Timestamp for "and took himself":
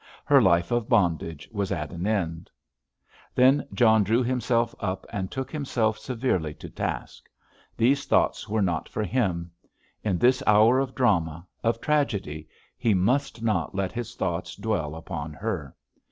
5.13-5.99